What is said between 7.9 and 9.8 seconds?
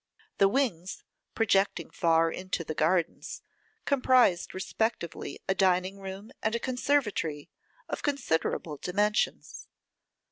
considerable dimensions.